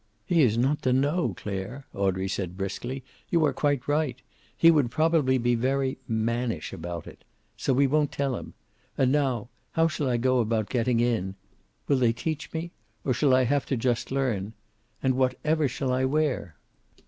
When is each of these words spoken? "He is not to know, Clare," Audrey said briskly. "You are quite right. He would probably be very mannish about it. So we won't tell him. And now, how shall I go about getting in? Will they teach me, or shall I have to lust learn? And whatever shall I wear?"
"He 0.25 0.41
is 0.41 0.57
not 0.57 0.81
to 0.81 0.93
know, 0.93 1.35
Clare," 1.37 1.85
Audrey 1.93 2.27
said 2.27 2.57
briskly. 2.57 3.03
"You 3.29 3.45
are 3.45 3.53
quite 3.53 3.87
right. 3.87 4.19
He 4.57 4.71
would 4.71 4.89
probably 4.89 5.37
be 5.37 5.53
very 5.53 5.99
mannish 6.07 6.73
about 6.73 7.05
it. 7.05 7.23
So 7.55 7.71
we 7.71 7.85
won't 7.85 8.11
tell 8.11 8.35
him. 8.35 8.55
And 8.97 9.11
now, 9.11 9.49
how 9.73 9.87
shall 9.87 10.09
I 10.09 10.17
go 10.17 10.39
about 10.39 10.69
getting 10.71 10.99
in? 11.01 11.35
Will 11.87 11.97
they 11.97 12.13
teach 12.13 12.51
me, 12.51 12.71
or 13.05 13.13
shall 13.13 13.35
I 13.35 13.43
have 13.43 13.67
to 13.67 13.87
lust 13.87 14.09
learn? 14.09 14.53
And 15.03 15.13
whatever 15.13 15.67
shall 15.67 15.93
I 15.93 16.05
wear?" 16.05 16.55